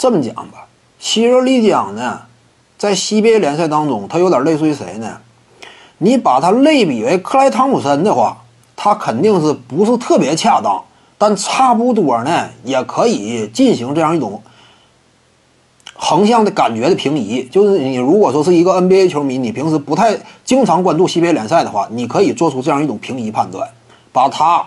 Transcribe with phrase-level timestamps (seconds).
[0.00, 0.66] 这么讲吧，
[0.98, 2.22] 希热利江呢，
[2.78, 5.18] 在 CBA 联赛当中，他有点类似于谁呢？
[5.98, 8.38] 你把他类比为克莱汤普森的话，
[8.74, 10.82] 他肯定是不是特别恰当，
[11.18, 14.42] 但差不多呢，也可以进行这样一种
[15.92, 17.46] 横向的感觉的平移。
[17.52, 23.68] 就是你如果说是一个 NBA 球迷，你平时不太经常关注 CBA 联赛的话，你可以做出这样一种平移判断，
[24.12, 24.66] 把他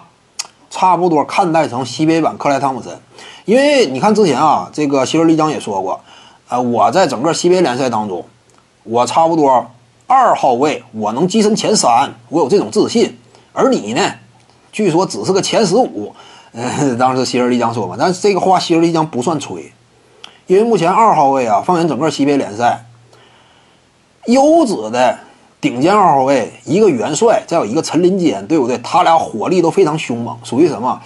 [0.73, 2.99] 差不多看待成西北版克莱汤普森。
[3.45, 6.01] 因为你看之前啊，这个希尔利江也说过，
[6.49, 8.25] 呃，我在整个西北联赛当中，
[8.81, 9.67] 我差不多
[10.07, 13.19] 二号位，我能跻身前三，我有这种自信。
[13.51, 14.15] 而你呢，
[14.71, 16.15] 据说只是个前十五，
[16.54, 19.71] 呃， 当时希尔利江说嘛，但是这个话希尔利江不算吹，
[20.47, 22.86] 因为目前二号位啊，放眼整个西北联赛，
[24.25, 25.19] 优质的
[25.63, 28.77] 顶尖二号位，一个元帅，再有一个陈林坚，对不对？
[28.79, 31.01] 他俩火力都非常凶猛，属于什么？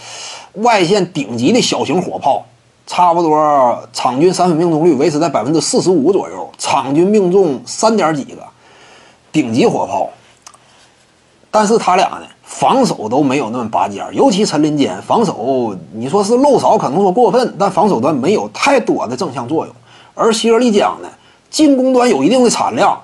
[0.53, 2.43] 外线顶级的小型火炮，
[2.87, 8.41] 差不多场均三分命中率维持在百分之四十五左右，场均命中三点几个，
[9.31, 10.09] 顶级火炮。
[11.51, 19.75] 但是他俩呢，防守都没有那么拔尖尤其陈林坚防守，你说是漏勺，可能说过分，但防守端没有太多的正向作用。
[20.15, 21.07] 而希尔利江呢，
[21.51, 22.99] 进攻端有一定的产量，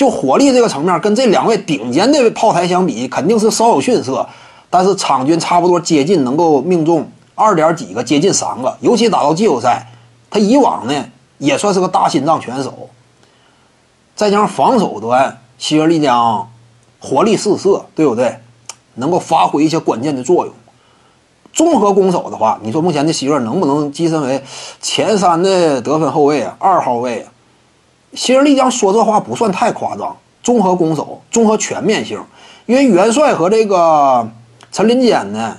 [0.00, 4.26] 就火力这个层面，跟这两位顶尖的炮台相比，肯定是稍有逊色。
[4.70, 8.74] 但是场均差不多接近能够命中二点几个，接近三个。
[8.80, 9.86] 尤其打到季后赛，
[10.30, 11.04] 他以往呢
[11.36, 12.88] 也算是个大心脏拳手。
[14.16, 16.48] 再加上防守端，希尔利江
[16.98, 18.38] 火力四射，对不对？
[18.94, 20.54] 能够发挥一些关键的作用。
[21.52, 24.42] 综合攻守的话，你说目前的希尔能不能跻身为
[24.80, 26.56] 前三的得分后卫啊？
[26.58, 27.26] 二号位？
[28.14, 30.16] 希尔利江说这话不算太夸张。
[30.42, 32.18] 综合攻守，综合全面性，
[32.66, 34.30] 因为元帅和这个。
[34.72, 35.56] 陈林坚呢，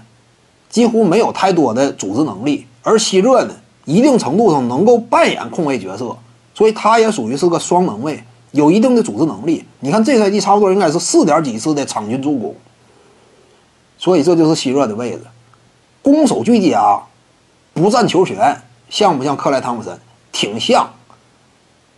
[0.69, 6.17] 几乎没有太多的组织能力，而希热呢，一定程度上能够扮演控卫角色，
[6.55, 9.65] 所以他也属于是个双能卫，有一定的组织能力。
[9.81, 12.55] 你看这赛季差不多应该是四点几次的场均助攻，
[13.97, 15.19] 所以这就是希热的位置，
[16.01, 17.01] 攻守俱佳，
[17.73, 19.99] 不占球权，像不像克莱汤普森？
[20.31, 20.89] 挺像。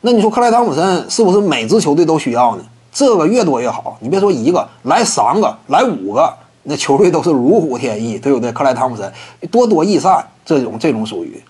[0.06, 2.64] 那你说克莱汤普森是不是每支球队都需要呢？
[2.92, 6.30] 这个越多越好，你别说一个，来三个，来五个。
[6.64, 8.52] 那球队都是如虎添翼，对不对？
[8.52, 9.10] 克莱汤普森
[9.50, 11.42] 多多益善，这种这种属于。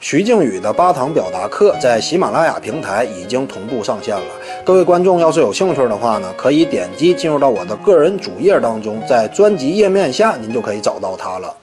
[0.00, 4.24] 徐静宇的八堂表达课在喜马拉雅平台已经同步上线了。
[4.64, 11.54] 各位观众要是有兴趣的话呢，可以点击进入到我的个人主页当中，在专辑页面下您就可以找到它了。